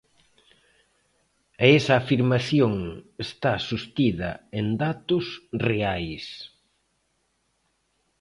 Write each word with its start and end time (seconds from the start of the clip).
E 1.63 1.65
esa 1.79 1.93
afirmación 2.01 2.73
está 3.25 3.53
sostida 3.69 4.29
en 4.59 4.65
datos 4.83 5.25
reais. 5.67 6.25